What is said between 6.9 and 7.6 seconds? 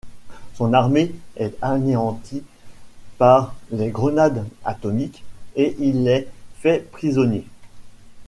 prisonnier.